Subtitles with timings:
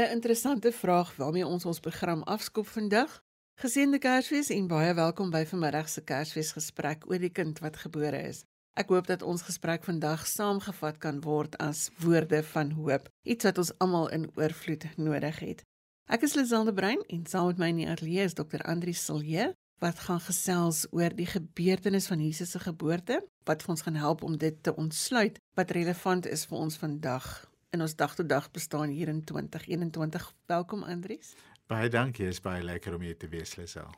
[0.00, 3.22] 'n Interessante vraag waarmee ons ons program afskop vandag.
[3.54, 8.44] Geseënde Kersfees en baie welkom by vanmiddag se Kersfeesgesprek oor die kind wat gebore is.
[8.72, 13.58] Ek hoop dat ons gesprek vandag saamgevat kan word as woorde van hoop, iets wat
[13.58, 15.64] ons almal in oorvloed nodig het.
[16.08, 18.64] Ek is Liselde Brein en saam met my in die ateljee is Dr.
[18.64, 23.82] Andri Silje wat gaan gesels oor die gebeurtenis van Jesus se geboorte wat vir ons
[23.82, 28.14] gaan help om dit te ontsluit wat relevant is vir ons vandag in ons dag
[28.14, 30.34] tot dag bestaan hier in 2021.
[30.46, 31.34] Welkom Andries.
[31.70, 33.90] Baie dankie, is baie lekker om hier te wees, Lisel.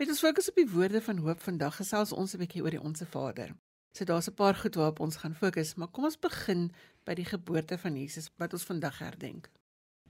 [0.00, 2.82] Met ons fokus op die woorde van hoop vandag gesels ons 'n bietjie oor die
[2.82, 3.54] Onse Vader.
[3.92, 6.72] So daar's 'n paar goed waarop ons gaan fokus, maar kom ons begin
[7.04, 9.50] by die geboorte van Jesus wat ons vandag herdenk.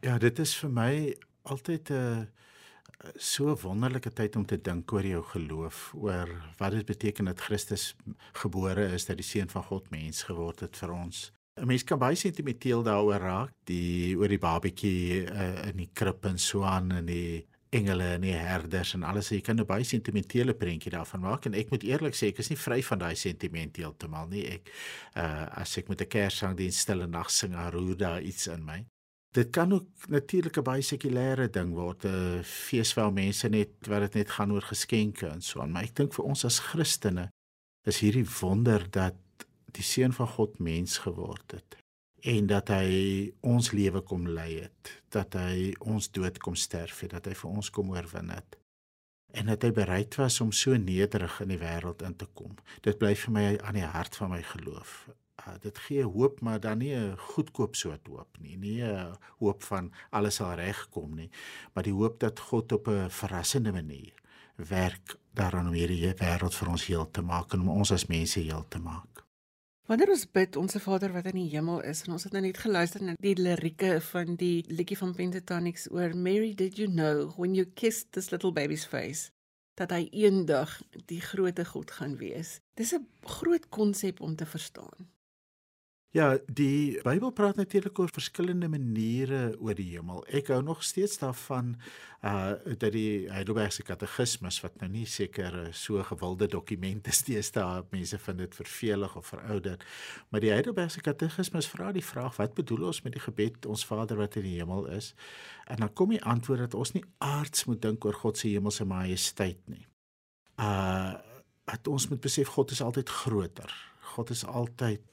[0.01, 2.25] Ja, dit is vir my altyd 'n uh,
[3.17, 7.95] so wonderlike tyd om te dink oor jou geloof, oor wat dit beteken dat Christus
[8.33, 11.33] gebore is, dat die seun van God mens geword het vir ons.
[11.61, 16.25] 'n Mens kan baie sentimenteel daaroor raak, die oor die babatjie uh, in die krib
[16.25, 19.29] en so aan en die engele en die herders en alles.
[19.31, 22.51] Jy kan 'n baie sentimentele prentjie daarvan maak en ek moet eerlik sê ek is
[22.51, 24.47] nie vry van daai sentiment heeltemal nie.
[24.47, 24.71] Ek
[25.17, 28.85] uh as ek met 'n kerssang die stille nag sing, roer daar iets in my.
[29.33, 34.01] Dit kan ook natuurlik 'n baie sekulêre ding word, 'n fees waar mense net wat
[34.01, 35.73] dit net gaan oor geskenke en so aan.
[35.73, 37.31] Maar ek dink vir ons as Christene
[37.87, 39.15] is hierdie wonder dat
[39.77, 41.77] die seun van God mens geword het
[42.21, 47.15] en dat hy ons lewe kom lei het, dat hy ons dood kom sterf het,
[47.17, 48.59] dat hy vir ons kom oorwin het
[49.33, 52.57] en dat hy bereid was om so nederig in die wêreld in te kom.
[52.83, 55.07] Dit bly vir my aan die hart van my geloof
[55.47, 59.63] uh, dit gee hoop maar dan nie 'n goedkoop soort hoop nie nie 'n hoop
[59.63, 61.31] van alles sal regkom nie
[61.73, 64.15] maar die hoop dat God op 'n verrassende manier
[64.57, 68.41] werk daaraan om hierdie wêreld vir ons heel te maak en om ons as mense
[68.41, 69.25] heel te maak
[69.91, 72.59] Wanneer ons bid onsse Vader wat in die hemel is en ons het nou net
[72.63, 77.57] geluister na die lirieke van die liedjie van Pentatonix oor Mary did you know when
[77.59, 79.33] you kissed this little baby's face
[79.81, 80.77] dat hy eendag
[81.11, 82.61] die grootte God gaan wees.
[82.79, 85.11] Dis 'n groot konsep om te verstaan.
[86.11, 90.25] Ja, die Bybel praat natuurlik oor verskillende maniere oor die hemel.
[90.27, 91.77] Ek hou nog steeds daarvan
[92.27, 98.19] uh dat die Heidelbergse Katekismes wat nou nie seker so gewilde dokument is teenoor mense
[98.19, 99.85] vind dit vervelig of verouderd,
[100.29, 104.19] maar die Heidelbergse Katekismes vra die vraag wat bedoel ons met die gebed ons Vader
[104.19, 105.13] wat in die hemel is?
[105.71, 108.85] En dan kom die antwoord dat ons nie aards moet dink oor God se hemelse
[108.85, 109.87] majesteit nie.
[110.59, 111.15] Uh
[111.71, 113.71] dat ons moet besef God is altyd groter.
[114.17, 115.07] God is altyd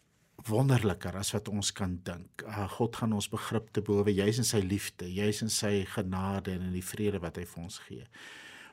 [0.46, 2.44] wonderliker as wat ons kan dink.
[2.46, 6.54] Uh, God gaan ons begrip te bowe, jy's in sy liefde, jy's in sy genade
[6.54, 8.06] en in die vrede wat hy vir ons gee.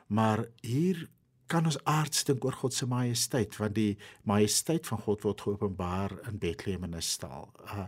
[0.07, 1.07] Maar hier
[1.49, 6.15] kan ons aards dink oor God se majesteit, want die majesteit van God word geopenbaar
[6.29, 7.49] in Bethlehem in 'n stal.
[7.65, 7.87] Uh,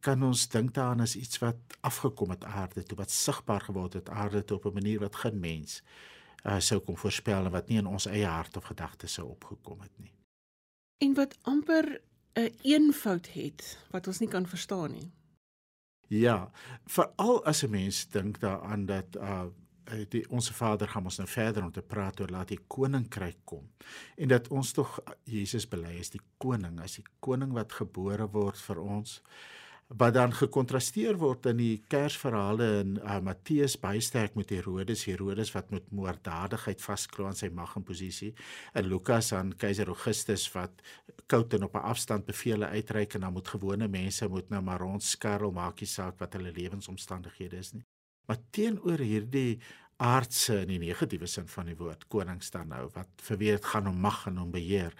[0.00, 4.08] kan ons dink daaraan as iets wat afgekom het aarde toe, wat sigbaar geword het
[4.08, 5.82] aarde toe op 'n manier wat geen mens
[6.44, 9.80] uh, sou kon voorspel en wat nie in ons eie hart of gedagtes sou opgekom
[9.80, 10.12] het nie.
[10.98, 12.00] En wat amper
[12.34, 15.10] 'n een eenvoud het wat ons nie kan verstaan nie.
[16.08, 16.50] Ja,
[16.84, 19.44] veral as 'n mens dink daaraan dat uh
[20.08, 23.70] die onsse Vader gaan ons nou verder om te praat oor laat die koninkryk kom
[24.16, 28.60] en dat ons tog Jesus bely as die koning, as die koning wat gebore word
[28.60, 29.22] vir ons
[29.98, 35.52] wat dan gekontrasteer word in die Kersverhale in uh, Matteus baie sterk met Herodes, Herodes
[35.52, 38.32] wat met moorddadigheid vasklou aan sy mag en posisie,
[38.78, 40.82] en Lukas aan keiser Augustus wat
[41.26, 44.80] koud en op 'n afstand bevele uitreik en dan moet gewone mense moet nou maar
[44.80, 47.84] rondskarrel maakie saak wat hulle lewensomstandighede is nie.
[48.26, 49.60] Maar teenoor hierdie
[49.96, 53.64] aardse in die negatiewe sin van die woord koning staan nou wat vir wie dit
[53.64, 54.94] gaan om mag en om beheer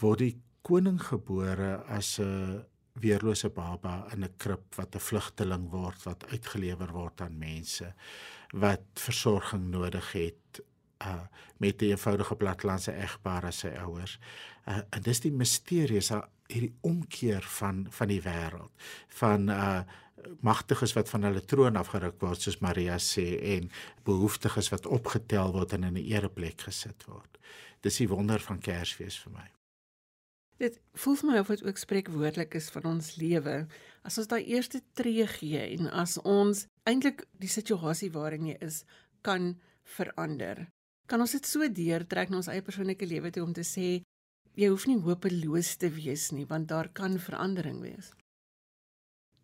[0.00, 2.64] word die koning gebore as 'n
[2.94, 7.94] weerlose baba in 'n krib wat 'n vlugteling word wat uitgelewer word aan mense
[8.52, 10.62] wat versorging nodig het
[11.04, 11.22] uh
[11.56, 14.18] met die eenvoudige platlandse egpaar as sy ouers.
[14.66, 16.10] Uh en dis die misterie is
[16.48, 18.70] hierdie omkeer van van die wêreld
[19.08, 19.82] van uh
[20.40, 23.26] magtiges wat van hulle troon afgeruk word soos Maria sê
[23.56, 23.70] en
[24.04, 27.38] behoeftiges wat opgetel word en in 'n ereplek gesit word.
[27.80, 29.59] Dis die wonder van Kersfees vir my.
[30.60, 33.54] Dit voel vir my of dit ook spreekwoordelik is van ons lewe.
[34.04, 38.82] As ons daai eerste tree gee en as ons eintlik die situasie waarin jy is
[39.24, 39.54] kan
[39.96, 40.66] verander.
[41.08, 44.02] Kan ons dit so deurtrek na ons eie persoonlike lewe toe om te sê
[44.60, 48.12] jy hoef nie hopeloos te wees nie want daar kan verandering wees.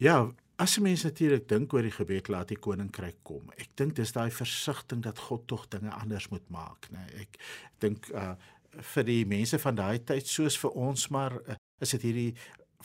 [0.02, 0.18] Ja,
[0.60, 3.48] as jy mens natuurlik dink oor die gebed laat die koninkryk kom.
[3.56, 7.08] Ek dink dis daai versigtiging dat God tog dinge anders moet maak, né?
[7.24, 7.40] Ek
[7.80, 8.34] dink uh
[8.94, 12.32] vir die mense van daai tyd soos vir ons maar eh, is dit hierdie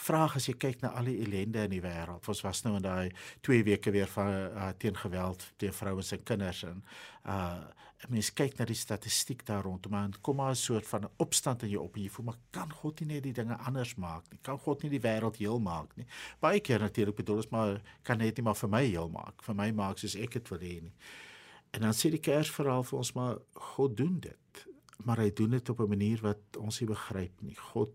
[0.01, 2.25] vraag as jy kyk na al die ellende in die wêreld.
[2.31, 3.11] Ons was nou in daai
[3.45, 6.83] 2 weke weer van uh, teen geweld teen vrouens en kinders en
[7.27, 7.61] uh
[8.09, 11.69] mense kyk na die statistiek daar rondom en kom maar 'n soort van opstand in
[11.69, 14.39] jou op en jy voel maar kan God nie net die dinge anders maak nie?
[14.41, 16.05] Kan God nie die wêreld heel maak nie?
[16.39, 19.43] Baie keer natuurlik bedoel ons maar kan net nie maar vir my heel maak.
[19.43, 20.93] Vir my maak soos ek dit wil hê nie.
[21.71, 24.65] En dan sê die Kersverhaal vir ons maar God doen dit.
[25.05, 27.55] Maar hy doen dit op 'n manier wat ons nie begryp nie.
[27.55, 27.93] God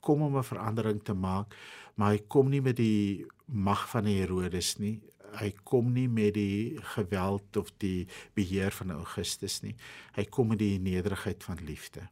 [0.00, 1.54] kom om 'n verandering te maak,
[1.94, 5.00] maar hy kom nie met die mag van Herodes nie.
[5.40, 9.74] Hy kom nie met die geweld of die beheer van Augustus nie.
[10.14, 12.08] Hy kom met die nederigheid van liefde.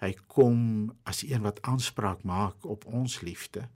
[0.00, 3.68] Hy kom as een wat aanspraak maak op ons liefde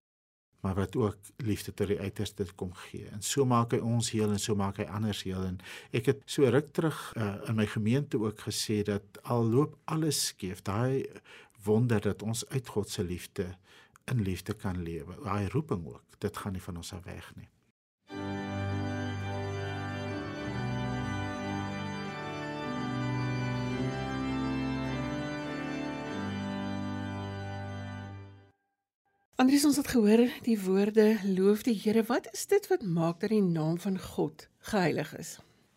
[0.65, 3.05] maar wat ook liefde tot die uiterste kom gee.
[3.13, 5.59] En so maak hy ons heel en so maak hy anders heel en
[5.93, 10.23] ek het so ruk terug uh, in my gemeente ook gesê dat al loop alles
[10.33, 11.05] skeef, daai
[11.69, 13.51] wonder dat ons uit God se liefde
[14.09, 15.17] in liefde kan lewe.
[15.25, 17.49] Daai roeping ook, dit gaan nie van ons af weg nie.
[29.45, 32.01] Andries ons het gehoor die woorde loof die Here.
[32.09, 35.35] Wat is dit wat maak dat die naam van God geheilig is?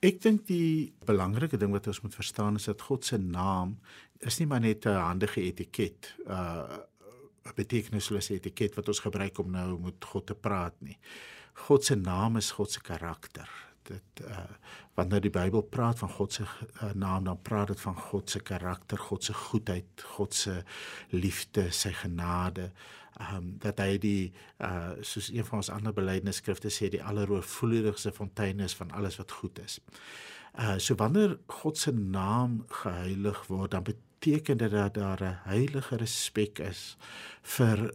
[0.07, 3.75] Ek dink die belangrike ding wat ons moet verstaan is dat God se naam
[4.23, 6.79] is nie maar net 'n handige etiket, uh
[7.43, 10.97] 'n betekenislose etiket wat ons gebruik om nou met God te praat nie.
[11.67, 13.49] God se naam is God se karakter
[13.87, 14.47] dit uh
[14.97, 18.39] wanneer die Bybel praat van God se uh, naam dan praat dit van God se
[18.41, 20.63] karakter, God se goedheid, God se
[21.13, 22.71] liefde, sy genade.
[23.17, 28.59] Um dat hy die uh soos een van ons ander belydenisskrifte sê die alleroorvloedigste fontein
[28.59, 29.79] is van alles wat goed is.
[30.53, 35.97] Uh so wanneer God se naam geheilig word, dan beteken dit dat daar 'n heilige
[35.97, 36.97] respek is
[37.41, 37.93] vir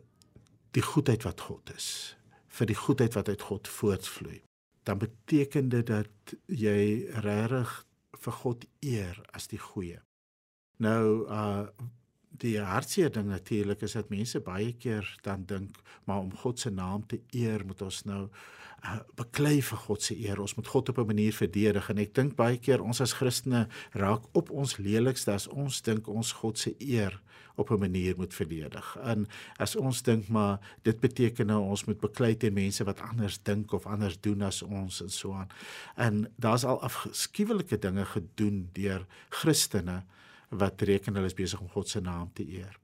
[0.71, 2.17] die goedheid wat God is,
[2.49, 4.43] vir die goedheid wat uit God voortvloei
[4.83, 7.87] dan beteken dit dat jy regtig
[8.25, 10.01] vir God eer as die goeie.
[10.83, 11.67] Nou uh
[12.41, 16.71] die hartseer ding natuurlik is dat mense baie keer dan dink maar om God se
[16.71, 18.23] naam te eer moet ons nou
[18.85, 20.41] uh, beklei vir God se eer.
[20.41, 23.69] Ons moet God op 'n manier verdedig en ek dink baie keer ons as Christene
[23.93, 27.21] raak op ons lelikste as ons dink ons God se eer
[27.57, 28.97] op 'n manier moet verdedig.
[29.03, 29.27] En
[29.57, 33.73] as ons dink maar dit beteken nou ons moet beklei teen mense wat anders dink
[33.73, 35.49] of anders doen as ons en so aan.
[35.97, 40.03] En daar's al afskuwelike dinge gedoen deur Christene
[40.53, 42.77] wat reken hulle is besig om God se naam te eer.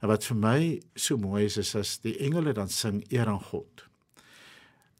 [0.00, 0.58] En wat vir my
[0.94, 3.86] so mooi is is as die engele dan sing eer aan God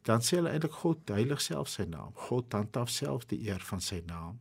[0.07, 2.13] dan sê hulle eintlik God heilig self sy naam.
[2.27, 4.39] God handhaaf self die eer van sy naam.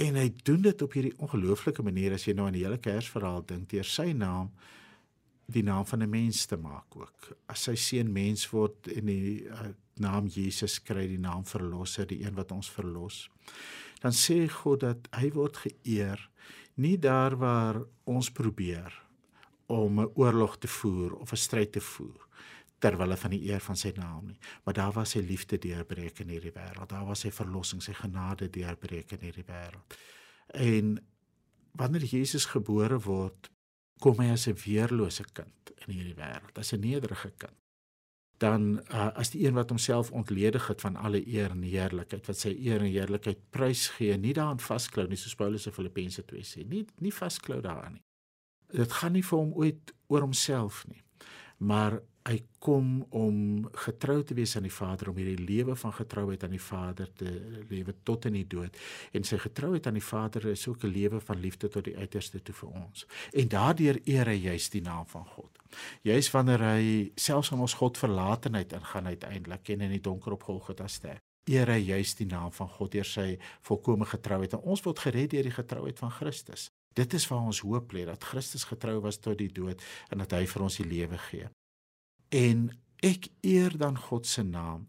[0.00, 3.42] En hy doen dit op hierdie ongelooflike manier as jy nou aan die hele Kersverhaal
[3.48, 4.52] dink, deur sy naam
[5.48, 7.32] die naam van 'n mens te maak ook.
[7.48, 12.22] As sy seun mens word en die uh, naam Jesus kry die naam verlosser, die
[12.24, 13.30] een wat ons verlos.
[14.00, 16.28] Dan sê God dat hy word geëer
[16.78, 18.94] nie daar waar ons probeer
[19.66, 22.26] om 'n oorlog te voer of 'n stryd te voer
[22.78, 24.38] ter wille van die eer van sy naam nie.
[24.64, 26.88] Maar daar was sy liefde deurbreek in hierdie wêreld.
[26.88, 29.98] Daar was sy verlossing, sy genade deurbreek in hierdie wêreld.
[30.46, 30.98] En
[31.72, 33.50] wanneer Jesus gebore word,
[33.98, 37.58] kom hy as 'n weerlose kind in hierdie wêreld, as 'n nederige kind.
[38.38, 42.38] Dan uh, as die een wat homself ontledig het van alle eer en heerlikheid, wat
[42.38, 46.62] sy eer en heerlikheid prysgee, nie daaraan vasklou nie, soos Paulus in Filippense 2 sê,
[46.68, 48.04] nie nie vasklou daaraan nie.
[48.78, 51.02] Dit gaan nie vir hom ooit oor homself nie
[51.58, 56.42] maar hy kom om getrou te wees aan die Vader om hierdie lewe van getrouheid
[56.44, 57.30] aan die Vader te
[57.70, 58.76] lewe tot in die dood.
[59.16, 62.42] En sy getrouheid aan die Vader is ook 'n lewe van liefde tot die uiterste
[62.42, 63.06] toe vir ons.
[63.32, 65.58] En daardeur eer hy juis die naam van God.
[66.02, 70.42] Juis wanneer hy selfs aan ons God verlatenheid ingaan uiteindelik en in die donker op
[70.42, 74.52] Golgotha sterf eer hy juis die naam van God deur sy volkomme getrouheid.
[74.52, 76.68] En ons word gered deur die getrouheid van Christus.
[76.94, 80.32] Dit is waar ons hoop lê dat Christus getrou was tot die dood en dat
[80.32, 81.48] hy vir ons die lewe gee.
[82.28, 82.68] En
[83.04, 84.86] ek eer dan God se naam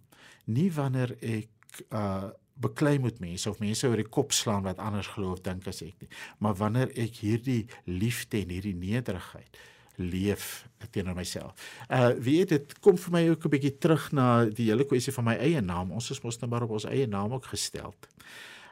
[0.49, 2.29] nie wanneer ek uh
[2.59, 5.77] beklei met mense of mense oor die kop slaan wat anders glo of dink as
[5.79, 6.09] ek nie,
[6.43, 9.55] maar wanneer ek hierdie liefde en hierdie nederigheid
[9.95, 11.55] leef teenoor myself.
[11.87, 15.29] Uh weet dit kom vir my ook 'n bietjie terug na die hele kwessie van
[15.31, 15.91] my eie naam.
[15.91, 17.95] Ons is mos nou maar op ons eie naam ook gestel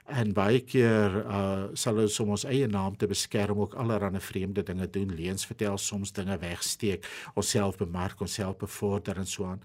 [0.08, 4.64] en baie keer uh sal ons om ons eie naam te beskerm ook allerlei vreemde
[4.64, 9.62] dinge doen, leuns vertel, soms dinge wegsteek, onsself bemark, onsself bevorder en so aan.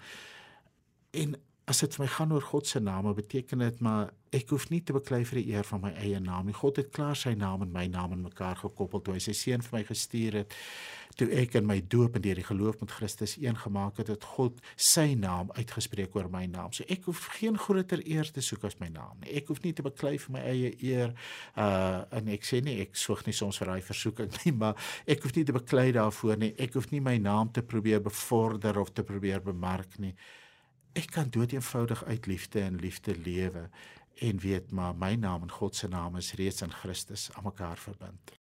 [1.10, 1.36] En
[1.70, 4.80] as dit vir my gaan oor God se naam, beteken dit maar ek hoef nie
[4.80, 6.56] te beklei vir die eer van my eie naam nie.
[6.56, 9.62] God het klaar sy naam en my naam in mekaar gekoppel toe hy sy seun
[9.66, 10.56] vir my gestuur het.
[11.20, 14.24] Toe ek in my doop en deur die geloof met Christus een gemaak het, het
[14.34, 16.72] God sy naam uitgespreek oor my naam.
[16.72, 19.36] So ek hoef geen groter eer te soek as my naam nie.
[19.36, 21.12] Ek hoef nie te beklei vir my eie eer
[21.54, 25.22] uh en ek sê nie ek soek nie soms vir daai versoeking nie, maar ek
[25.26, 26.54] hoef nie te beklei daarvoor nie.
[26.58, 30.16] Ek hoef nie my naam te probeer bevorder of te probeer bemark nie
[30.92, 33.68] ek kan dood eenvoudig uit liefde en liefde lewe
[34.14, 37.78] en weet maar my naam en God se naam is reeds in Christus aan mekaar
[37.78, 38.34] verbind.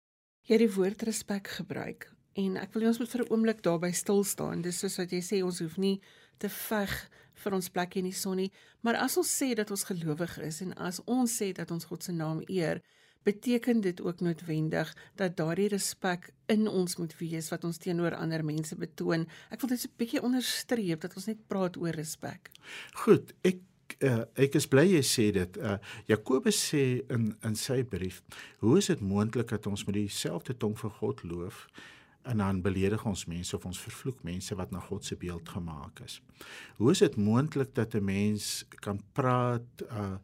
[0.48, 3.92] Jy het die woord respek gebruik en ek wil ons moet vir 'n oomblik daarby
[3.92, 4.62] stil staan.
[4.62, 6.00] Dis soos wat jy sê ons hoef nie
[6.38, 9.84] te veg vir ons plek in die son nie, maar as ons sê dat ons
[9.84, 12.82] gelowig is en as ons sê dat ons God se naam eer,
[13.22, 18.44] beteken dit ook noodwendig dat daardie respek in ons moet wees wat ons teenoor ander
[18.44, 19.26] mense betoon.
[19.50, 22.50] Ek wil dit 'n bietjie onderstreep dat ons net praat oor respek.
[22.92, 23.60] Goed, ek
[24.00, 25.56] uh, ek is bly jy sê dit.
[25.56, 28.22] Uh, Jakobus sê in in sy brief,
[28.58, 31.68] hoe is dit moontlik dat ons met dieselfde tong vir God loof?
[32.28, 36.02] en dan beledig ons mense of ons vervloek mense wat na God se beeld gemaak
[36.04, 36.18] is.
[36.76, 40.18] Hoe is dit moontlik dat 'n mens kan praat uh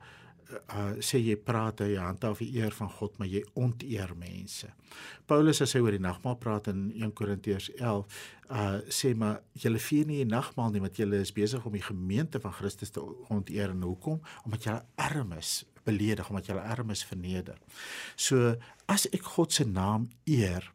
[0.54, 4.70] uh sê jy praat jy handhaaf die eer van God maar jy onteer mense.
[5.26, 8.18] Paulus as hy oor die nagmaal praat in 1 Korintiërs 11
[8.50, 11.84] uh sê maar julle vier nie die nagmaal nie want julle is besig om die
[11.84, 14.20] gemeente van Christus te onteer en hoekom?
[14.44, 17.58] Omdat julle armes beledig omdat julle armes verneder.
[18.16, 18.54] So
[18.90, 20.70] as ek God se naam eer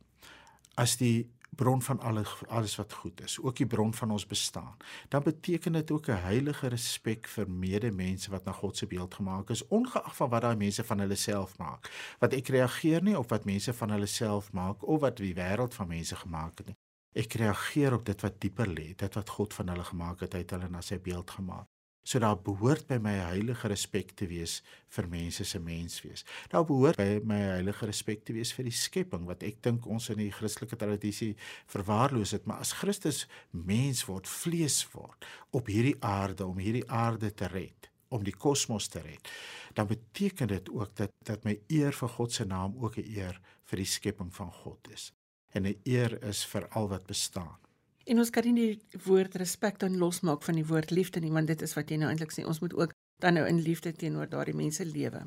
[0.80, 4.78] as die bron van alles alles wat goed is, ook die bron van ons bestaan.
[5.08, 9.50] Dan beteken dit ook 'n heilige respek vir medemense wat na God se beeld gemaak
[9.50, 11.92] is, ongeag van wat daai mense van hulle self maak.
[12.20, 15.74] Wat ek reageer nie op wat mense van hulle self maak of wat die wêreld
[15.74, 16.78] van mense gemaak het nie.
[17.14, 20.40] Ek reageer op dit wat dieper lê, dit wat God van hulle gemaak het, hy
[20.40, 21.68] het hulle na sy beeld gemaak.
[22.10, 24.64] So daar behoort by my heilige respek te wees
[24.96, 26.24] vir mense se menswees.
[26.50, 30.10] Daar behoort by my heilige respek te wees vir die skepping wat ek dink ons
[30.10, 31.36] in die Christelike tradisie
[31.70, 37.30] verwaarloos het, maar as Christus mens word, vlees word op hierdie aarde om hierdie aarde
[37.30, 39.30] te red, om die kosmos te red,
[39.78, 43.38] dan beteken dit ook dat dat my eer vir God se naam ook 'n eer
[43.70, 45.12] vir die skepping van God is.
[45.54, 47.69] En 'n eer is vir al wat bestaan.
[48.10, 51.50] En ons kan nie die woord respek dan losmaak van die woord liefde nie, want
[51.52, 54.30] dit is wat jy nou eintlik sê, ons moet ook dan nou in liefde teenoor
[54.32, 55.22] daardie mense lewe.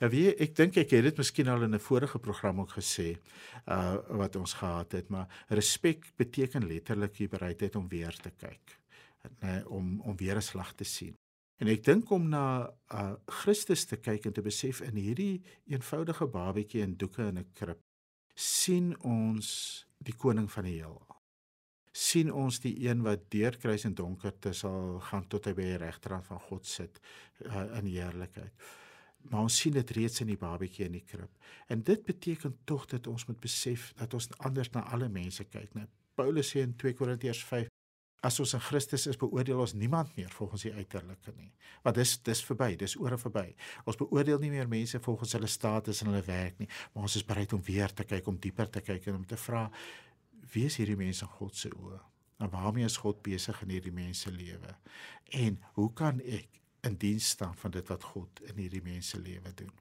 [0.00, 3.16] Ja, wie ek dink ek het dit miskien al in 'n vorige program ook gesê,
[3.68, 8.78] uh wat ons gehad het, maar respek beteken letterlik die bereidheid om weer te kyk,
[9.40, 11.14] nee, om om weer 'n slag te sien.
[11.58, 16.26] En ek dink om na uh Christus te kyk en te besef in hierdie eenvoudige
[16.26, 17.80] babatjie in doeke in 'n krib,
[18.34, 21.05] sien ons die koning van die heelal
[21.96, 25.78] sien ons die een wat deur kruis en donkerte sal gaan tot hy by die
[25.80, 27.00] regterhand van God sit
[27.46, 28.66] uh, in heerlikheid.
[29.30, 31.32] Maar ons sien dit reeds in die babatjie in die krib.
[31.72, 35.72] En dit beteken tog dat ons moet besef dat ons anders na alle mense kyk,
[35.74, 35.88] né?
[36.16, 37.72] Paulus sê in 2 Korintiërs 5
[38.24, 41.50] As ons in Christus is, beoordeel ons niemand meer volgens die uiterlike nie.
[41.84, 43.44] Want dis dis verby, dis oor en verby.
[43.86, 47.26] Ons beoordeel nie meer mense volgens hulle status en hulle werk nie, maar ons is
[47.28, 49.66] bereid om weer te kyk, om dieper te kyk en om te vra,
[50.52, 51.98] wie is hierdie mense in God se oë?
[52.44, 54.76] En waarmee is God besig in hierdie mense lewe?
[55.32, 59.54] En hoe kan ek in diens staan van dit wat God in hierdie mense lewe
[59.54, 59.72] doen?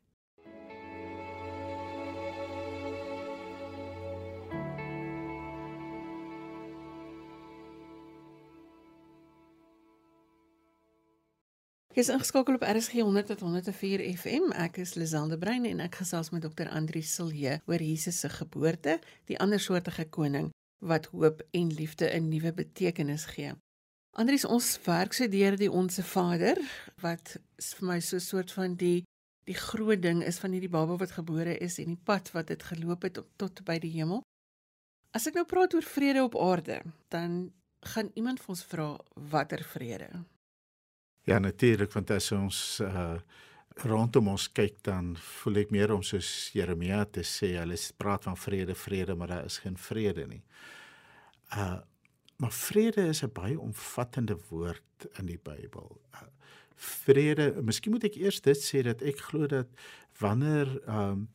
[11.96, 14.50] Jy is ingeskakel op RSG 100 tot 104 FM.
[14.60, 16.68] Ek is Lizande Brein en ek gesels met Dr.
[16.68, 18.98] Andri Silje oor Jesus se geboorte,
[19.32, 20.50] die andersoortige koning
[20.84, 23.54] wat hoop en liefde 'n nuwe betekenis gee.
[24.12, 26.60] Andri, ons werk so deur die Onse Vader
[27.00, 29.06] wat vir my so 'n soort van die
[29.46, 32.64] die groot ding is van hierdie baba wat gebore is en die pad wat dit
[32.64, 34.22] geloop het tot by die hemel.
[35.14, 39.64] As ek nou praat oor vrede op aarde, dan gaan iemand vir ons vra watter
[39.64, 40.26] vrede?
[41.26, 43.18] Ja, natuurlik, want as ons uh
[43.84, 48.38] rondom ons kyk dan voel ek meer om soos Jeremia te sê, hulle praat van
[48.40, 50.44] vrede, vrede, maar daar is geen vrede nie.
[51.58, 51.82] Uh
[52.38, 56.02] maar vrede is 'n baie omvattende woord in die Bybel.
[56.14, 56.28] Uh,
[56.76, 59.68] vrede, miskien moet ek eers dit sê dat ek glo dat
[60.20, 61.30] wanneer um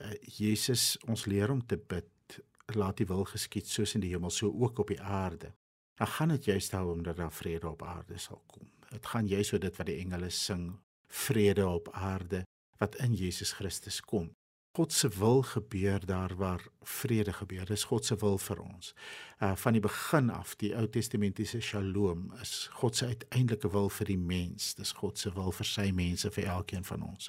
[0.00, 2.38] uh, Jesus ons leer om te bid,
[2.76, 5.52] laat die wil geskied soos in die hemel, so ook op die aarde.
[5.96, 8.68] Dan gaan dit juist daaroor dat daar vrede op aarde sal kom.
[8.92, 10.68] Dit gaan jy so dit wat die engele sing,
[11.08, 12.44] vrede op aarde
[12.80, 14.30] wat in Jesus Christus kom.
[14.72, 17.66] God se wil gebeur daar waar vrede gebeur.
[17.68, 18.94] Dis God se wil vir ons.
[19.38, 24.08] Uh van die begin af, die Ou Testamentiese Shalom is God se uiteindelike wil vir
[24.14, 24.74] die mens.
[24.74, 27.28] Dis God se wil vir sy mense, vir elkeen van ons.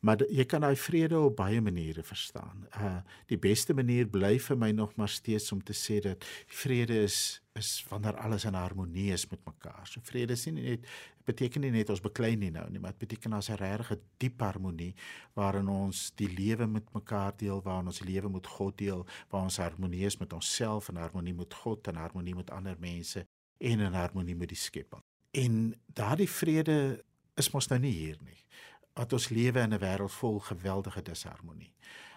[0.00, 2.66] Maar jy kan daai vrede op baie maniere verstaan.
[2.78, 7.02] Uh die beste manier bly vir my nog maar steeds om te sê dat vrede
[7.02, 9.86] is is wanneer alles in harmonie is met mekaar.
[9.86, 10.86] So vrede is nie net
[11.26, 14.40] beteken nie net ons beklei nie nou nie, maar dit beteken ons 'n regte diep
[14.40, 14.94] harmonie
[15.34, 19.42] waarin ons die lewe met mekaar deel, waarin ons die lewe met God deel, waar
[19.42, 23.26] ons harmonie is met onsself en harmonie met God en harmonie met ander mense
[23.58, 25.02] en in harmonie met die skepping.
[25.30, 27.04] En daardie vrede
[27.36, 28.44] is mos nou nie hier nie
[28.98, 31.72] dat ons lewe in 'n wêreld vol geweldige disharmonie.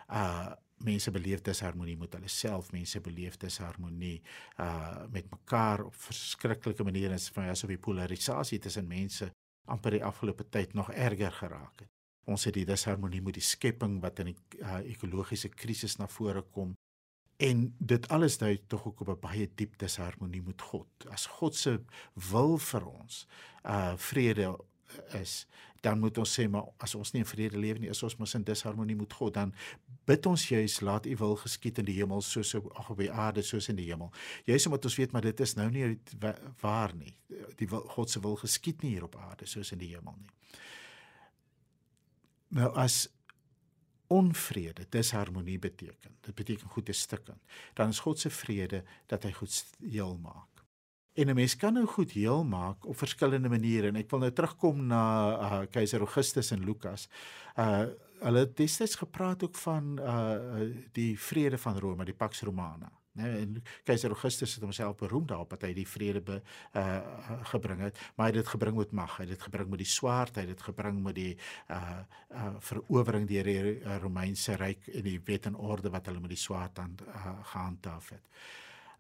[0.10, 4.22] Uh mense beleef disharmonie met hulle self, mense beleef disharmonie
[4.58, 9.30] uh met mekaar op verskriklike maniere en van asof die polarisasie tussen mense
[9.66, 11.90] amper die afgelope tyd nog erger geraak het.
[12.26, 16.42] Ons het die disharmonie met die skepping wat in die uh, ekologiese krisis na vore
[16.42, 16.74] kom
[17.42, 20.88] en dit alles dui tog ook op 'n baie diep disharmonie met God.
[21.10, 21.80] As God se
[22.14, 23.28] wil vir ons
[23.66, 24.58] uh vrede
[25.20, 25.46] is,
[25.82, 28.36] dan moet ons sê maar as ons nie in vrede lewe nie, is ons mos
[28.38, 29.34] in disharmonie met God.
[29.34, 29.54] Dan
[30.06, 33.42] bid ons juis laat U wil geskied in die hemel soos ag op die aarde
[33.46, 34.12] soos in die hemel.
[34.46, 35.88] Juis omdat ons weet maar dit is nou nie
[36.62, 37.16] waar nie.
[37.58, 40.30] Die wil, God se wil geskied nie hier op aarde soos in die hemel nie.
[42.62, 43.08] Nou as
[44.12, 46.18] onvrede disharmonie beteken.
[46.22, 47.42] Dit beteken goed te stikken.
[47.74, 50.51] Dan is God se vrede dat hy goed heel maak.
[51.14, 54.32] En 'n mens kan nou goed heel maak op verskillende maniere en ek wil nou
[54.32, 55.04] terugkom na
[55.40, 57.10] uh, keiser Augustus en Lukas.
[57.58, 57.86] Uh
[58.22, 62.92] hulle het destyds gepraat ook van uh die vrede van Rome, die Pax Romana.
[63.12, 66.42] Nee, en keiser Augustus het homself beroem daarop dat hy die vrede be,
[66.76, 67.00] uh
[67.44, 69.90] gebring het, maar hy het dit gebring met mag, hy het dit gebring met die
[69.90, 71.38] swaard, hy het dit gebring met die
[71.70, 72.00] uh
[72.30, 76.44] uh verowering deur die Romeinse ryk en die wet en orde wat hulle met die
[76.46, 78.26] swaard aan uh, gehandhaaf het.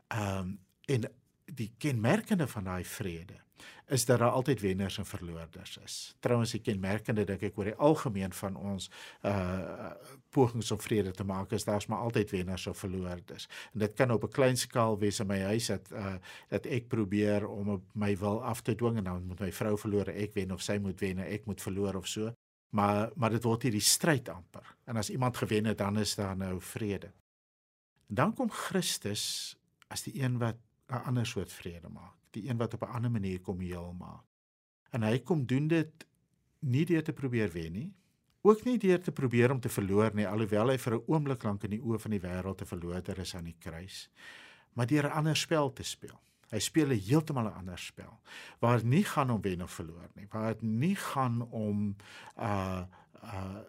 [0.07, 0.59] Ehm um,
[0.91, 1.03] en
[1.45, 3.39] die kenmerkende van daai vrede
[3.91, 6.15] is dat daar altyd wenners en verloorders is.
[6.19, 8.87] Trouwens die kenmerkende dink ek oor die algemeen van ons
[9.27, 9.91] uh
[10.31, 13.47] pogings om vrede te maak is daar's maar altyd wenners of verloorders.
[13.73, 16.15] En dit kan op 'n klein skaal wees in my huis dat uh
[16.49, 20.07] dat ek probeer om my wil af te dwing en dan moet my vrou verloor,
[20.07, 22.33] ek wen of sy moet wen, ek moet verloor of so.
[22.69, 24.75] Maar maar dit word hierdie stryd amper.
[24.85, 27.11] En as iemand gewen het, dan is daar nou vrede.
[28.09, 29.55] En dan kom Christus
[29.87, 30.55] as die een wat
[30.91, 34.25] 'n ander soort vrede maak, die een wat op 'n ander manier kom heel maak.
[34.91, 36.07] En hy kom doen dit
[36.59, 37.93] nie deur te probeer wen nie,
[38.41, 41.63] ook nie deur te probeer om te verloor nie, alhoewel hy vir 'n oomblik lank
[41.63, 44.09] in die oë van die wêreld te verloor is aan die kruis,
[44.73, 46.19] maar deur 'n ander spel te speel.
[46.51, 48.19] Hy speel 'n heeltemal 'n ander spel
[48.59, 51.95] waar dit nie gaan om wen of verloor nie, waar dit nie gaan om
[52.37, 52.83] uh
[53.23, 53.61] uh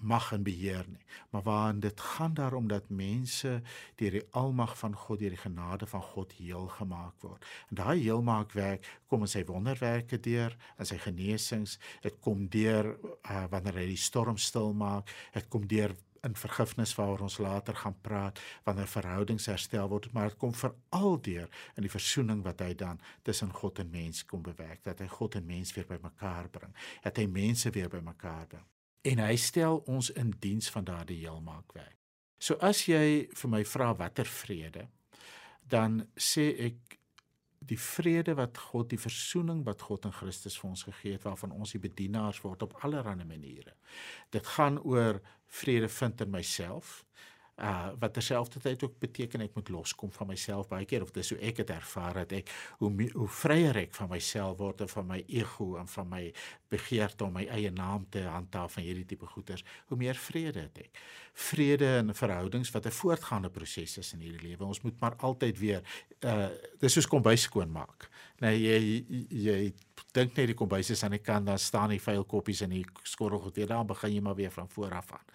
[0.00, 3.60] Mag en beheer nie, maar waarin dit gaan daarom dat mense
[4.00, 7.44] deur die almag van God, deur die genade van God heel gemaak word.
[7.70, 13.44] En daai heelmaakwerk kom in sy wonderwerke deur, in sy genesings, dit kom deur uh,
[13.50, 17.96] wanneer hy die storm stil maak, dit kom deur in vergifnis waaroor ons later gaan
[18.00, 20.12] praat wanneer verhoudings herstel word.
[20.14, 24.24] Maar dit kom veral deur in die versoening wat hy dan tussen God en mens
[24.24, 28.46] kom bewerk dat hy God en mens weer bymekaar bring dat hy mense weer bymekaar
[28.54, 28.71] bring
[29.02, 31.98] en hy stel ons in diens van daardie heelmaakwerk.
[32.42, 34.88] So as jy vir my vra watter vrede,
[35.62, 36.98] dan sê ek
[37.62, 41.54] die vrede wat God, die verzoening wat God in Christus vir ons gegee het waarvan
[41.54, 43.76] ons die bedienaars word op allerlei maniere.
[44.34, 47.04] Dit gaan oor vrede vind in myself
[47.62, 51.38] uh wat terselfdertyd ook beteken ek moet loskom van myself baie keer of dis hoe
[51.38, 55.20] ek dit ervaar het ek hoe hoe vryer ek van myself word en van my
[55.28, 56.22] ego en van my
[56.72, 60.78] begeerte om my eie naam te handhaaf van hierdie tipe goeters hoe meer vrede het
[60.86, 61.02] ek.
[61.48, 64.64] Vrede in verhoudings wat 'n voortgaande proses is in hierdie lewe.
[64.64, 65.82] Ons moet maar altyd weer
[66.24, 66.48] uh
[66.80, 68.08] dis soos kombuis skoon maak
[68.42, 68.78] nee jy
[69.30, 69.58] jy
[70.12, 72.84] dink net die kombuis is aan die kant dan staan die vuil koppies in die
[73.02, 75.26] skorrel goed weer dan begin jy maar weer van voor af aan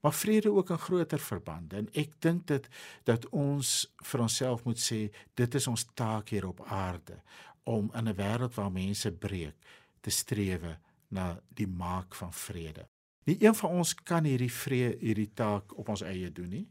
[0.00, 1.76] maar vrede ook in groter verbande.
[1.76, 2.68] En ek dink dit
[3.04, 3.72] dat ons
[4.10, 5.00] vir onsself moet sê
[5.34, 7.20] dit is ons taak hier op aarde
[7.68, 9.56] om in 'n wêreld waar mense breek
[10.00, 12.88] te strewe na die maak van vrede.
[13.24, 16.68] Nie een van ons kan hierdie vrede hierdie taak op ons eie doen nie.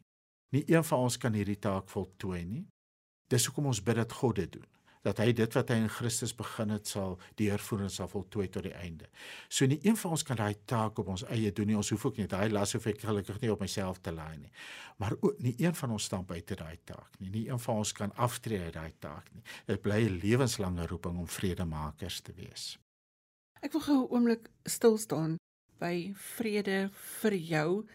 [0.49, 2.67] Nie een van ons kan hierdie taak voltooi nie.
[3.27, 6.33] Dis hoekom ons bid dat God dit doen dat hy dit wat hy in Christus
[6.35, 9.07] begin het sal deurvoer en sal voltooi tot die einde.
[9.47, 11.77] So nie een van ons kan daai taak op ons eie doen nie.
[11.79, 14.51] Ons hoef ook nie daai las hoef ek gelukkig nie op myself te laai nie.
[14.99, 17.29] Maar ook nie een van ons staan buite daai taak nie.
[17.29, 19.43] Nie een van ons kan aftree uit daai taak nie.
[19.65, 22.77] Dit bly 'n lewenslange roeping om vredemakers te wees.
[23.62, 25.38] Ek wil gou 'n oomblik stil staan
[25.79, 26.89] by vrede
[27.21, 27.85] vir jou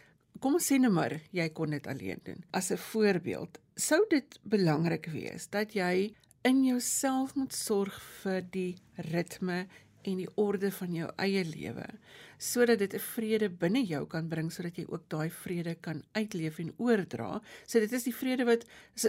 [0.41, 2.45] kom ons sê nou maar jy kon dit alleen doen.
[2.51, 6.15] As 'n voorbeeld, sou dit belangrik wees dat jy
[6.45, 8.75] in jouself moet sorg vir die
[9.11, 9.65] ritme
[10.05, 11.87] en die orde van jou eie lewe
[12.45, 16.59] sodat dit 'n vrede binne jou kan bring sodat jy ook daai vrede kan uitleef
[16.59, 17.41] en oordra.
[17.67, 18.65] So dit is die vrede wat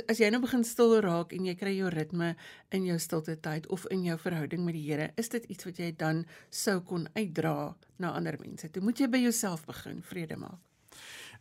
[0.07, 2.35] as jy nou begin stil raak en jy kry jou ritme
[2.71, 5.77] in jou stilte tyd of in jou verhouding met die Here, is dit iets wat
[5.77, 8.69] jy dan sou kon uitdra na ander mense.
[8.69, 10.59] Toe moet jy by jouself begin vrede maak.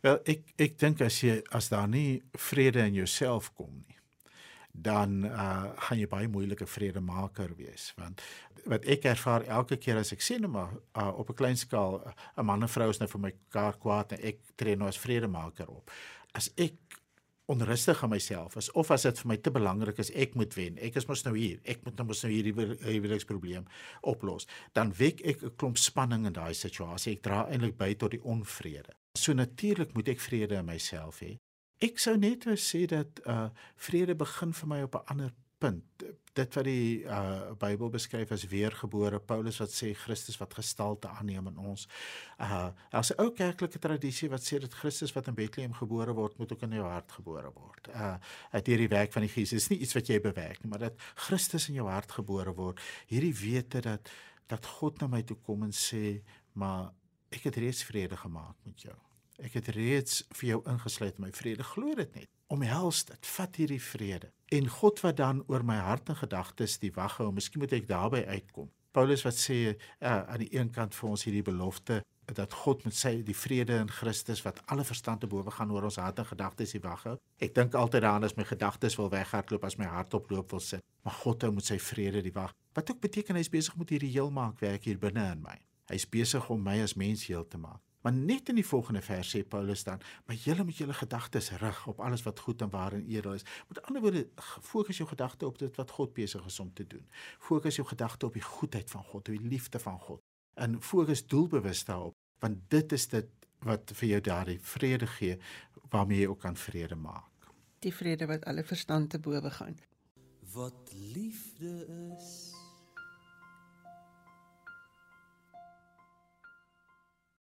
[0.01, 3.94] Wel, ek ek dink as jy as daar nie vrede in jouself kom nie,
[4.81, 8.21] dan uh gaan jy baie moeilike vredemaker wees want
[8.65, 12.01] wat ek ervaar elke keer as ek sien nou maar uh, op 'n klein skaal
[12.01, 14.97] 'n uh, man en vrou is nou vir mekaar kwaad en ek tree nou as
[14.97, 15.91] vredemaker op.
[16.33, 16.73] As ek
[17.45, 20.77] onrustig aan myself is of as dit vir my te belangrik is ek moet wen
[20.81, 23.67] ek is mos nou hier ek moet nou mos nou hierdie huweliksprobleem
[24.01, 27.13] oplos dan wek ek 'n klomp spanning in daai situasie.
[27.13, 28.93] Ek dra eintlik by tot die onvrede.
[29.13, 31.37] So natuurlik moet ek vrede in myself hê
[31.83, 33.49] Ek sou net wou sê dat uh
[33.87, 36.03] vrede begin vir my op 'n ander punt.
[36.35, 41.47] Dit wat die uh Bybel beskryf as weergebore Paulus wat sê Christus wat gestalte aanneem
[41.47, 41.87] in ons.
[42.39, 46.37] Uh daar's 'n ou kerklike tradisie wat sê dat Christus wat in Bethlehem gebore word,
[46.37, 47.87] moet ook in jou hart gebore word.
[47.87, 48.17] Uh
[48.51, 49.49] uit hierdie werk van die Gees.
[49.49, 52.53] Dit is nie iets wat jy bewerk nie, maar dat Christus in jou hart gebore
[52.53, 52.79] word.
[53.07, 54.09] Hierdie wete dat
[54.47, 56.21] dat God na my toe kom en sê,
[56.53, 56.93] "Maar
[57.31, 59.04] ek het reeds vrede gemaak met jou."
[59.43, 61.63] Ek het reeds vir jou ingesluit my vrede.
[61.63, 62.29] Glo dit net.
[62.53, 63.27] Omhels dit.
[63.35, 64.31] Vat hierdie vrede.
[64.53, 67.89] En God wat dan oor my hart en gedagtes die wag hou, miskien moet ek
[67.89, 68.69] daarby uitkom.
[68.95, 69.75] Paulus wat sê uh,
[70.07, 71.99] aan die een kant vir ons hierdie belofte
[72.33, 75.89] dat God met sy die vrede in Christus wat alle verstand te bowe gaan oor
[75.89, 77.17] ons hart en gedagtes die wag hou.
[77.43, 80.85] Ek dink altyd daaraan as my gedagtes wil weghardloop as my hart oploop wil sit.
[81.05, 82.55] Maar God hou met sy vrede die wag.
[82.73, 85.59] Wat ook beteken hy is besig met hierdie heel maak werk hier binne in my.
[85.91, 87.84] Hy's besig om my as mens heel te maak.
[88.05, 91.79] Maar net in die volgende vers sê Paulus dan, maar julle moet julle gedagtes rig
[91.89, 93.45] op alles wat goed en waar en edel is.
[93.67, 94.27] Met ander woorde,
[94.61, 97.07] fokus jou gedagte op dit wat God besig is om te doen.
[97.39, 100.21] Fokus jou gedagte op die goedheid van God, op die liefde van God.
[100.53, 102.13] En fokus doelbewus daarop,
[102.45, 105.39] want dit is dit wat vir jou daardie vrede gee
[105.89, 107.49] waarmee jy ook kan vrede maak.
[107.79, 109.79] Die vrede wat alle verstand te bowe gaan.
[110.53, 111.73] Wat liefde
[112.13, 112.54] is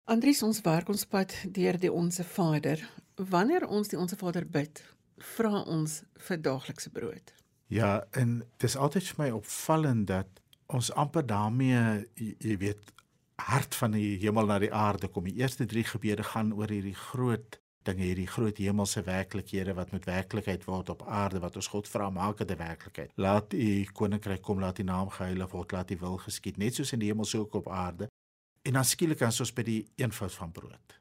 [0.03, 2.81] Andries ons werk ons pad deur die onsse Vader.
[3.15, 4.81] Wanneer ons die onsse Vader bid,
[5.35, 7.31] vra ons vir daaglikse brood.
[7.71, 11.79] Ja, en dit is altyd vir my opvallend dat ons amper daarmee
[12.19, 12.91] jy, jy weet
[13.47, 15.23] hart van die hemel na die aarde kom.
[15.23, 20.07] Die eerste 3 gebede gaan oor hierdie groot dinge, hierdie groot hemelse werklikhede wat met
[20.07, 23.11] werklikheid word op aarde wat ons God vra maak dit 'n werklikheid.
[23.15, 26.91] Laat u koninkryk kom, laat u naam geheilig word, laat u wil geskied, net soos
[26.91, 28.07] in die hemel so ook op aarde.
[28.63, 30.95] En dan skielik as ons by die eenvoud van brood.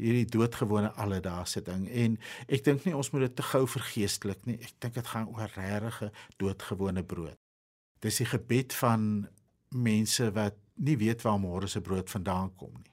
[0.00, 2.16] Hierdie doodgewone alledaagse ding en
[2.48, 4.56] ek dink nie ons moet dit te gou vergeestelik nie.
[4.62, 7.36] Ek dink dit gaan oor regte doodgewone brood.
[8.00, 9.26] Dis die gebed van
[9.76, 12.88] mense wat nie weet waar môre se brood vandaan kom nie.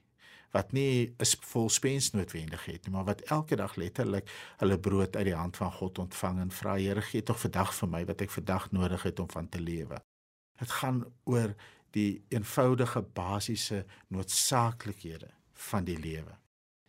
[0.52, 5.16] Wat nie 'n vol spens noodwendig het nie, maar wat elke dag letterlik hulle brood
[5.16, 8.22] uit die hand van God ontvang en vra Here gee tog vandag vir my wat
[8.22, 10.02] ek vandag nodig het om van te lewe.
[10.60, 11.56] Dit gaan oor
[11.98, 15.32] die eenvoudige basiese noodsaaklikhede
[15.70, 16.36] van die lewe.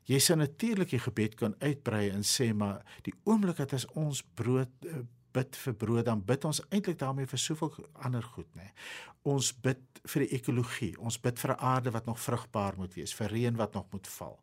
[0.08, 4.88] Jy sou natuurlik die gebed kan uitbrei en sê maar die oomblik dat ons brood
[4.88, 5.02] eh,
[5.36, 7.74] bid vir brood dan bid ons eintlik daarmee vir soveel
[8.06, 8.70] ander goed nê.
[9.28, 13.12] Ons bid vir die ekologie, ons bid vir 'n aarde wat nog vrugbaar moet wees,
[13.14, 14.40] vir reën wat nog moet val.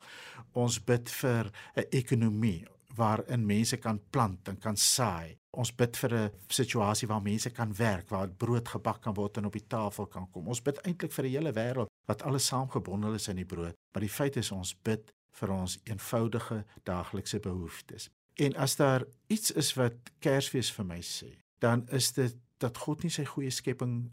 [0.54, 5.38] Ons bid vir 'n ekonomie waarin mense kan plant en kan saai.
[5.56, 9.46] Ons bid vir 'n situasie waar mense kan werk, waar brood gebak kan word en
[9.46, 10.48] op die tafel kan kom.
[10.48, 13.74] Ons bid eintlik vir die hele wêreld wat alles saamgebondel is in die brood.
[13.94, 18.10] Maar die feit is ons bid vir ons eenvoudige daaglikse behoeftes.
[18.36, 23.04] En as daar iets is wat Kersfees vir my sê, dan is dit dat God
[23.04, 24.12] nie sy goeie skepping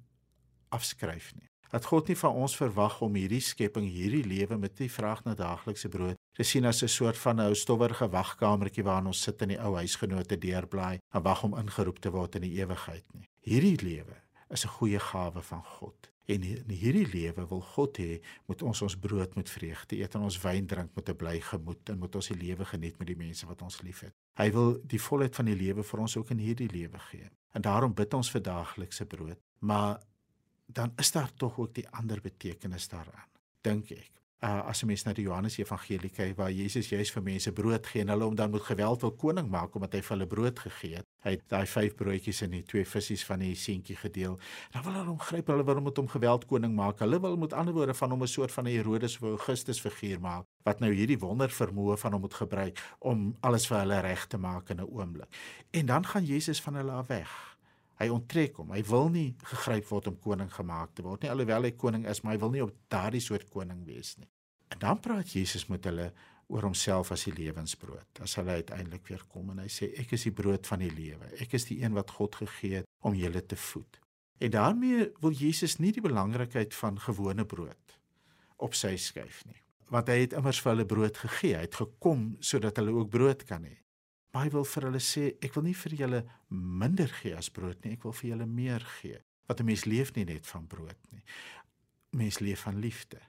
[0.71, 1.52] afskryf nie.
[1.73, 5.33] Dat God nie van ons verwag om hierdie skepping, hierdie lewe met die vraag na
[5.35, 9.43] daaglikse brood te sien as 'n soort van 'n ou stowwerige wagkamertjie waarin ons sit
[9.43, 13.29] in die ou huisgenote deurblaai en wag om ingeroep te word in die ewigheid nie.
[13.41, 14.17] Hierdie lewe
[14.51, 16.13] is 'n goeie gawe van God.
[16.27, 20.23] En in hierdie lewe wil God hê moet ons ons brood met vreugde eet en
[20.29, 23.17] ons wyn drink met 'n bly gemoed en moet ons die lewe geniet met die
[23.17, 24.13] mense wat ons liefhet.
[24.37, 27.31] Hy wil die volheid van die lewe vir ons ook in hierdie lewe gee.
[27.55, 30.01] En daarom bid ons vir daaglikse brood, maar
[30.73, 33.31] dan is daar tog ook die ander betekenis daaraan,
[33.61, 37.23] dink ek uh, as 'n mens na die Johannes Evangelie kyk waar Jesus juis vir
[37.23, 40.17] mense brood gee en hulle hom dan met geweld wil koning maak omdat hy vir
[40.17, 41.07] hulle brood gegee het.
[41.23, 44.39] Hy het daai vyf broodjies en die twee visse van die seentjie gedeel.
[44.73, 46.99] Dan wil hulle hom gryp, hulle wil hom met hom geweld koning maak.
[46.99, 50.21] Hulle wil met ander woorde van hom 'n soort van 'n Herodes of Augustus figuur
[50.21, 54.27] maak wat nou hierdie wonder vermoë van hom moet gebruik om alles vir hulle reg
[54.27, 55.31] te maak in 'n oomblik.
[55.71, 57.52] En dan gaan Jesus van hulle af weg.
[58.03, 58.73] Hy onttrek hom.
[58.75, 61.31] Hy wil nie gegryp word om koning gemaak te word nie.
[61.31, 64.29] Alhoewel hy koning is, maar hy wil nie op daardie soort koning wees nie.
[64.75, 66.11] En dan praat Jesus met hulle
[66.53, 68.23] oor homself as die lewensbrood.
[68.25, 71.31] As hulle uiteindelik weer kom en hy sê ek is die brood van die lewe.
[71.41, 74.01] Ek is die een wat God gegee het om julle te voed.
[74.43, 77.99] En daarmee wil Jesus nie die belangrikheid van gewone brood
[78.63, 79.61] op sy skuif nie.
[79.93, 81.57] Want hy het immers vir hulle brood gegee.
[81.57, 83.77] Hy het gekom sodat hulle ook brood kan hê.
[84.33, 87.85] Maar hy wil vir hulle sê, ek wil nie vir julle minder gee as brood
[87.85, 89.19] nie, ek wil vir julle meer gee.
[89.49, 91.23] Want 'n mens leef nie net van brood nie.
[92.17, 93.21] Mens leef van liefde.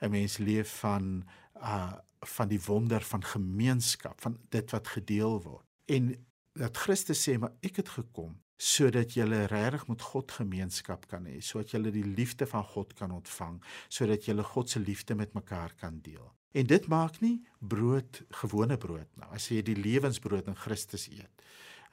[0.00, 1.24] 'n Mens leef van
[1.56, 5.66] uh van die wonder van gemeenskap, van dit wat gedeel word.
[5.84, 11.26] En dat Christus sê, maar ek het gekom sodat jy regtig met God gemeenskap kan
[11.26, 15.34] hê, sodat jy die liefde van God kan ontvang, sodat jy God se liefde met
[15.34, 16.32] mekaar kan deel.
[16.54, 19.28] En dit maak nie brood gewone brood nou.
[19.34, 21.42] As jy die lewensbrood in Christus eet.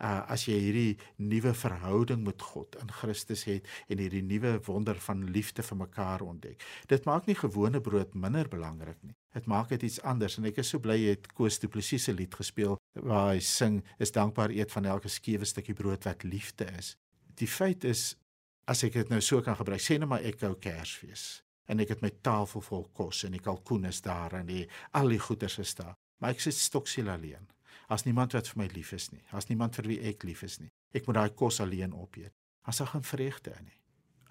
[0.02, 5.02] Uh as jy hierdie nuwe verhouding met God in Christus het en hierdie nuwe wonder
[5.08, 6.62] van liefde vir mekaar ontdek.
[6.90, 9.18] Dit maak nie gewone brood minder belangrik nie.
[9.34, 12.06] Dit maak dit iets anders en ek is so bly jy het Koos Du Plessis
[12.10, 16.26] se lied gespeel waar hy sing is dankbaar eet van elke skewe stukkie brood wat
[16.26, 16.96] liefde is.
[17.38, 18.12] Die feit is
[18.70, 21.42] as ek dit nou so kan gebruik, sê net maar ek hou Kersfees
[21.72, 24.66] en ek het my tafel vol kos en die kalkoen is daar en die
[24.98, 25.96] al die goeders is daar.
[26.20, 27.48] Maar ek sit stoksiel alleen.
[27.92, 29.24] As niemand wat vir my lief is nie.
[29.36, 30.70] As niemand vir wie ek lief is nie.
[30.96, 32.34] Ek moet daai kos alleen opeet.
[32.68, 33.80] As ek geen vreugde in nie.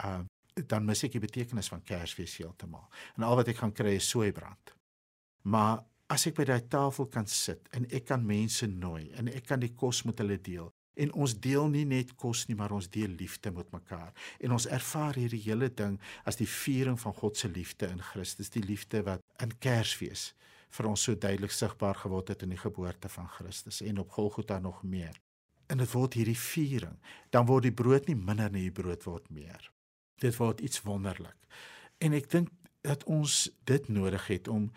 [0.05, 0.21] Uh
[0.67, 2.83] dan mis ek die betekenis van Kersfees heeltemal.
[3.15, 4.73] En al wat ek gaan kry is soeibrand.
[5.47, 5.79] Maar
[6.11, 9.61] as ek by daai tafel kan sit en ek kan mense nooi en ek kan
[9.63, 10.67] die kos met hulle deel
[10.99, 14.11] En ons deel nie net kos nie, maar ons deel liefde met mekaar.
[14.39, 18.51] En ons ervaar hierdie hele ding as die viering van God se liefde in Christus,
[18.51, 20.31] die liefde wat in Kersfees
[20.71, 24.59] vir ons so duidelik sigbaar geword het in die geboorte van Christus en op Golgotha
[24.59, 25.17] nog meer.
[25.71, 26.97] En dit word hierdie viering,
[27.31, 29.71] dan word die brood nie minder nie, die brood word meer.
[30.19, 31.37] Dit word iets wonderlik.
[32.03, 32.51] En ek dink
[32.83, 34.71] dat ons dit nodig het om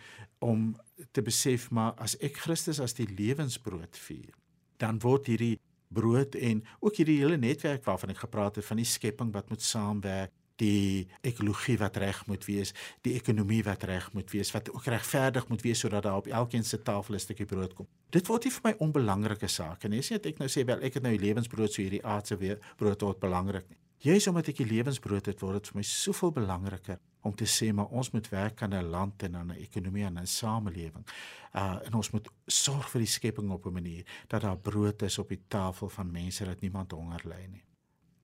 [0.45, 0.75] om
[1.17, 4.35] te besef maar as ek Christus as die lewensbrood vier,
[4.77, 5.57] dan word hierdie
[5.95, 9.63] brood en ook hierdie hele netwerk waarvan ek gepraat het van die skepping wat moet
[9.63, 14.87] saamwerk die ekologie wat reg moet wees, die ekonomie wat reg moet wees, wat ook
[14.87, 17.87] regverdig moet wees sodat daar op elkeen se tafel 'n stukkie brood kom.
[18.11, 19.99] Dit word nie vir my onbelangrike saak nie.
[19.99, 22.37] Dis nie dat ek nou sê wel ek het nou die lewensbrood so hierdie aardse
[22.77, 23.79] brood word belangrik nie.
[23.99, 27.73] Juist omdat ek die lewensbrood het, word dit vir my soveel belangriker om te sê
[27.73, 31.07] maar ons moet werk aan 'n land en aan 'n ekonomie en 'n samelewing.
[31.55, 35.19] Uh en ons moet sorg vir die skepping op 'n manier dat daar brood is
[35.19, 37.65] op die tafel van mense dat niemand honger ly nie.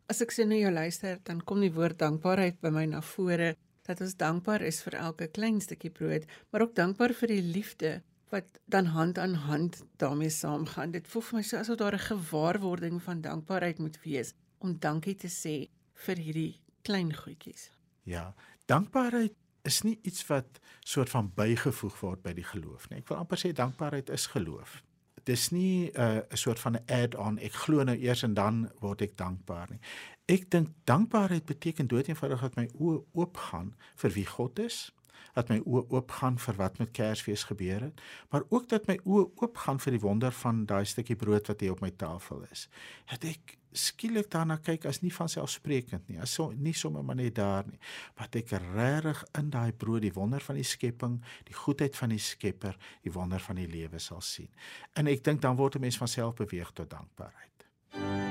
[0.07, 3.57] As ek sien na jou luister, dan kom die woord dankbaarheid by my na vore
[3.83, 8.03] dat ons dankbaar is vir elke klein stukkie brood, maar ook dankbaar vir die liefde
[8.31, 10.91] wat dan hand aan hand daarmee saamgaan.
[10.91, 15.15] Dit voel vir my so asof daar 'n gewaarwording van dankbaarheid moet wees om dankie
[15.15, 17.71] te sê vir hierdie klein goedjies.
[18.03, 18.35] Ja,
[18.71, 19.35] dankbaarheid
[19.69, 23.03] is nie iets wat soort van bygevoeg word by die geloof nie.
[23.03, 24.81] Ek wil amper sê dankbaarheid is geloof.
[25.29, 27.39] Dis nie 'n uh, 'n soort van 'n add-on.
[27.39, 29.81] Ek glo nou eers en dan word ek dankbaar nie.
[30.27, 34.93] Ek dink dankbaarheid beteken doeteenvoudig dat my oë oop gaan vir wie God is,
[35.35, 38.99] dat my oë oop gaan vir wat met Kersfees gebeur het, maar ook dat my
[39.05, 42.45] oë oop gaan vir die wonder van daai stukkie brood wat hier op my tafel
[42.51, 42.69] is.
[43.11, 47.17] Dat ek skielik daarna kyk as nie van selfsprekend nie, as so nie sommer maar
[47.17, 47.79] net daar nie,
[48.17, 52.19] maar ek regtig in daai brood die wonder van die skepping, die goedheid van die
[52.19, 54.51] Skepper, die wonder van die lewe sal sien.
[54.95, 58.30] En ek dink dan word 'n mens van self beweeg tot dankbaarheid.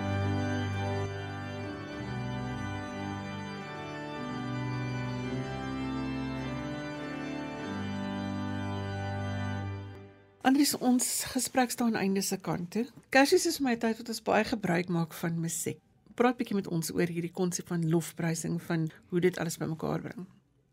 [10.49, 12.88] Andries, ons gesprek staan einde se kant toe.
[13.13, 15.77] Kersfees is my tyd wat ons baie gebruik maak van musiek.
[16.17, 20.25] Praat bietjie met ons oor hierdie konsep van lofprysing van hoe dit alles bymekaar bring.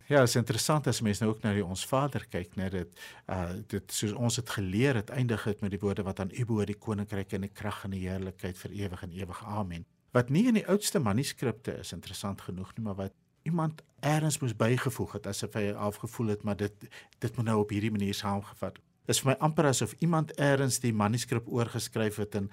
[0.09, 3.05] Ja, dit is interessant as mense nou ook na die ons Vader kyk, net dit
[3.35, 6.49] uh dit soos ons het geleer het eindig dit met die woorde wat aan U
[6.49, 9.45] behoort die koninkryk en die krag en die heerlikheid vir ewig en ewig.
[9.45, 9.85] Amen.
[10.17, 14.57] Wat nie in die oudste manuskripte is interessant genoeg nie, maar wat iemand eers moes
[14.57, 18.81] bygevoeg het asof hy afgevoel het maar dit dit moet nou op hierdie manier saamgevat
[19.07, 22.51] Dis vir my amper asof iemand eers die manuskrip oorgeskryf het en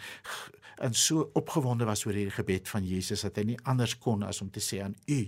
[0.84, 4.42] en so opgewonde was oor hierdie gebed van Jesus dat hy nie anders kon as
[4.42, 5.20] om te sê aan U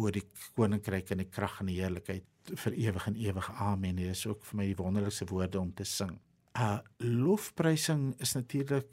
[0.00, 0.24] oor die
[0.56, 2.28] koninkryk en die krag en die heerlikheid
[2.64, 3.50] vir ewig en ewig.
[3.62, 3.98] Amen.
[3.98, 6.16] Dit is ook vir my die wonderlikste woorde om te sing.
[6.58, 8.88] Uh lofprysing is natuurlik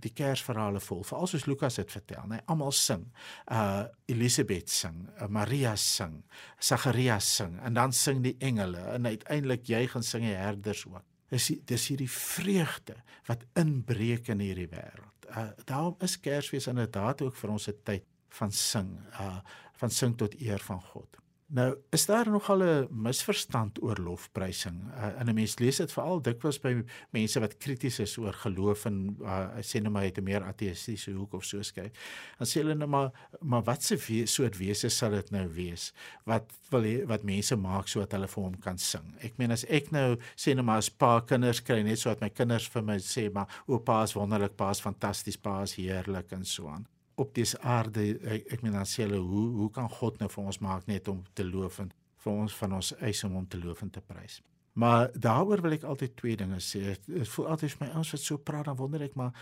[0.00, 1.02] die Kersverhale vol.
[1.04, 3.04] Veral soos Lukas dit vertel, nee, almal sing.
[3.52, 6.22] Uh Elisabeth sing, uh, Maria sing,
[6.58, 11.04] Sagarias sing en dan sing die engele en uiteindelik juig en sing die herders ook.
[11.30, 12.96] Dis dis hierdie vreugde
[13.28, 15.28] wat inbreek in hierdie wêreld.
[15.30, 18.04] Uh daarom is Kersfees inderdaad ook vir ons 'n tyd
[18.40, 18.90] van sing,
[19.20, 19.40] uh
[19.80, 21.16] van sing tot eer van God.
[21.50, 24.84] Nou, is daar nogal 'n misverstand oor lofprysing?
[24.94, 28.84] Uh, en 'n mens lees dit veral dikwels by mense wat krities is oor geloof
[28.84, 31.90] en uh, sê nou maar het 'n meer ateïstiese hoek of so skryf.
[32.38, 33.10] Dan sê hulle nou maar
[33.40, 35.92] maar wat se we soort wese sal dit nou wees?
[36.24, 39.14] Wat wil he, wat mense maak sodat hulle vir hom kan sing?
[39.20, 42.28] Ek meen as ek nou sê nou maar as pa kinders kry net sodat my
[42.28, 46.32] kinders vir my sê maar o pa is wonderlik, pa is fantasties, pa is heerlik
[46.32, 46.86] en so aan
[47.20, 50.44] op dese aarde ek, ek meen dan sê hulle hoe hoe kan God nou vir
[50.52, 51.92] ons maak net om te loof en
[52.24, 54.40] vir ons van ons eis om hom te loof en te prys.
[54.80, 56.94] Maar daaroor wil ek altyd twee dinge sê.
[57.06, 59.32] Dit voel altyd vir my ouens wat so praat dan wonder ek maar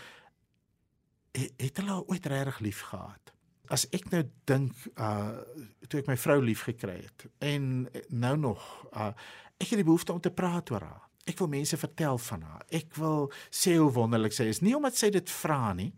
[1.39, 3.33] het hulle ooit regtig lief gehad?
[3.69, 5.37] As ek nou dink uh
[5.87, 9.11] toe ek my vrou lief gekry het en nou nog uh
[9.59, 11.05] ek het die behoefte om te praat oor haar.
[11.29, 12.65] Ek wil mense vertel van haar.
[12.73, 14.63] Ek wil sê hoe wonderlik sy is.
[14.65, 15.91] Nie omdat sy dit vra nie,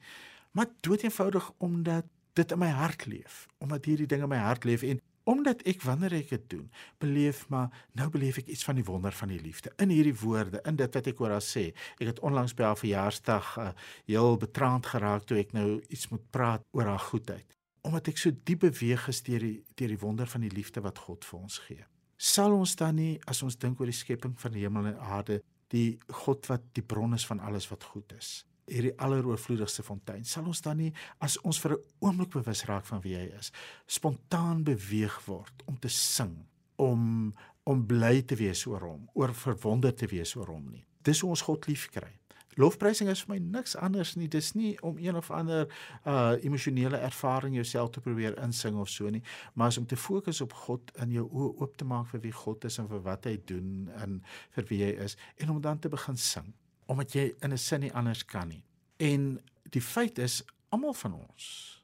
[0.51, 4.63] maar dood eenvoudig omdat dit in my hart leef, omdat hierdie ding in my hart
[4.63, 6.65] leef en omdat ek wanneer ek dit doen,
[7.01, 10.61] beleef maar nou beleef ek iets van die wonder van die liefde in hierdie woorde,
[10.65, 11.69] in dit wat ek oor haar sê.
[11.99, 13.69] Ek het onlangs by haar verjaarsdag uh,
[14.09, 18.33] heel betraand geraak toe ek nou iets moet praat oor haar goedheid, omdat ek so
[18.33, 21.61] diep beweeg is deur die deur die wonder van die liefde wat God vir ons
[21.67, 21.85] gee.
[22.21, 25.41] Sal ons dan nie as ons dink oor die skepping van die hemel en aarde,
[25.73, 30.23] die God wat die bron is van alles wat goed is, hierdie alleroorvloedigste fontein.
[30.27, 33.51] Sal ons dan nie as ons vir 'n oomblik bewus raak van wie hy is,
[33.87, 36.45] spontaan beweeg word om te sing,
[36.77, 40.85] om om bly te wees oor hom, oor verwonder te wees oor hom nie.
[41.05, 42.17] Dis hoe ons God liefkry.
[42.59, 44.27] Lofprysing is vir my niks anders nie.
[44.27, 45.67] Dis nie om een of ander
[46.05, 50.41] uh emosionele ervaring jouself te probeer insing of so nie, maar is om te fokus
[50.41, 53.29] op God in jou oë oop te maak vir wie God is en vir wat
[53.29, 54.19] hy doen en
[54.57, 56.51] vir wie hy is en om dan te begin sing
[56.85, 58.63] omdat jy in 'n sin nie anders kan nie.
[58.97, 59.39] En
[59.69, 61.83] die feit is almal van ons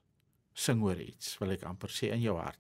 [0.54, 2.60] sing oor iets, wil ek amper sê in jou hart.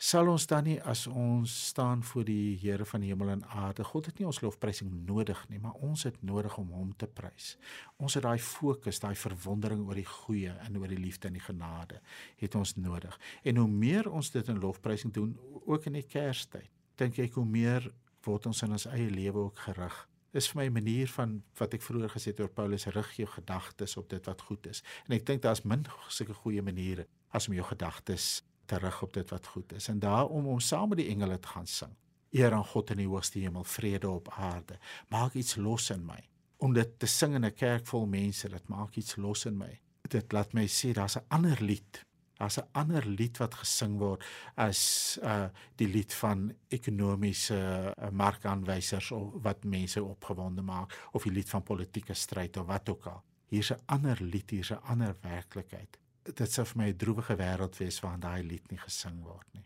[0.00, 3.84] Sal ons dan nie as ons staan voor die Here van die hemel en aarde,
[3.84, 7.58] God het nie ons lofprysing nodig nie, maar ons het nodig om hom te prys.
[8.00, 11.44] Ons het daai fokus, daai verwondering oor die goeie en oor die liefde en die
[11.44, 12.00] genade
[12.40, 13.18] het ons nodig.
[13.44, 17.44] En hoe meer ons dit in lofprysing doen, ook in die Kerstyd, dink ek hoe
[17.44, 17.92] meer
[18.24, 21.74] word ons in ons eie lewe ook gerig Dis vir my 'n manier van wat
[21.74, 24.82] ek vroeër gesê het oor Paulus rig jou gedagtes op dit wat goed is.
[25.06, 29.12] En ek dink daar's min sulke goeie maniere as om jou gedagtes te rig op
[29.12, 29.88] dit wat goed is.
[29.88, 31.96] En daarom om saam met die engele te gaan sing.
[32.30, 34.78] Eer aan God in die hoogste hemel, vrede op aarde.
[35.08, 36.28] Maak iets los in my.
[36.58, 39.80] Om dit te sing in 'n kerk vol mense, dit maak iets los in my.
[40.08, 42.04] Dit laat my sê daar's 'n ander lied
[42.40, 44.24] Daar's 'n ander lied wat gesing word
[44.56, 47.60] as uh die lied van ekonomiese
[47.98, 52.88] uh, markaanwysers of wat mense opgewonde maak of die lied van politieke stryd of wat
[52.88, 53.22] ook al.
[53.46, 55.98] Hier's 'n ander lied, hier's 'n ander werklikheid.
[56.22, 59.64] Dit sou vir my 'n droewige wêreld wees waarin daai lied nie gesing word nie.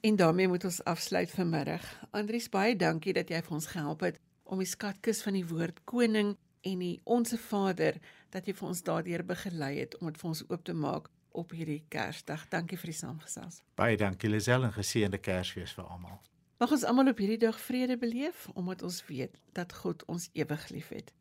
[0.00, 2.06] En daarmee moet ons afsluit vanmiddag.
[2.10, 5.84] Andries, baie dankie dat jy vir ons gehelp het om die skatkis van die woord
[5.84, 7.98] koning en die onsse Vader
[8.30, 11.52] dat jy vir ons daardeur begelei het om dit vir ons oop te maak op
[11.56, 12.48] hierdie Kersdag.
[12.52, 13.60] Dankie vir die saamgesels.
[13.78, 16.18] Baie dankie Lisel en geseënde Kersfees vir almal.
[16.56, 20.68] Mag ons almal op hierdie dag vrede beleef omdat ons weet dat God ons ewig
[20.72, 21.12] liefhet.